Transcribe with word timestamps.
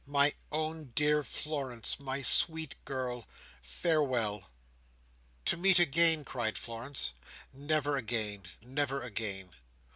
My 0.07 0.33
own 0.51 0.93
dear 0.95 1.21
Florence, 1.23 1.99
my 1.99 2.23
sweet 2.23 2.73
girl, 2.85 3.27
farewell!" 3.61 4.49
"To 5.45 5.57
meet 5.57 5.77
again!" 5.77 6.23
cried 6.25 6.57
Florence. 6.57 7.13
"Never 7.53 7.97
again! 7.97 8.47
Never 8.63 9.03
again! 9.03 9.51